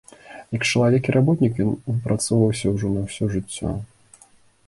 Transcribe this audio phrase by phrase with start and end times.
[0.55, 3.75] Як чалавек і работнік ён выпрацоўваўся ўжо на ўсё жыццё.